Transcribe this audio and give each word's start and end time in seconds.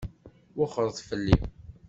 Wexxṛet 0.57 0.97
fell-i! 1.07 1.37